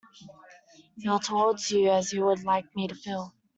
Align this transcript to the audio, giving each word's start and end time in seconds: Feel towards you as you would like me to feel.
Feel 0.99 1.19
towards 1.19 1.69
you 1.69 1.87
as 1.91 2.11
you 2.11 2.25
would 2.25 2.43
like 2.43 2.65
me 2.75 2.87
to 2.87 2.95
feel. 2.95 3.35